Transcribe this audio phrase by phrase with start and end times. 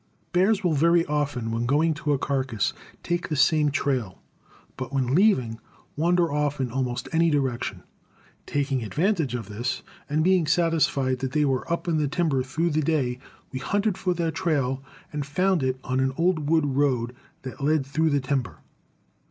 [0.31, 4.19] Bears will very often, when going to a carcass, take the same trail,
[4.75, 5.59] but when leaving,
[5.95, 7.83] wander off in almost any direction.
[8.47, 12.71] Taking advantage of this, and being satisfied that they were up in the timber through
[12.71, 13.19] the day,
[13.51, 14.83] we hunted for their trail,
[15.13, 18.61] and found it on an old wood road that led through the timber.